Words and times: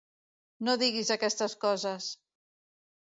No 0.67 0.75
diguis 0.83 1.13
aquestes 1.17 1.57
coses! 1.67 2.09